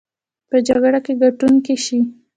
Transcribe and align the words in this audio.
په 0.49 0.57
جګړه 0.67 0.99
کې 1.05 1.13
ګټونکي 1.21 1.75
شي. 1.85 1.99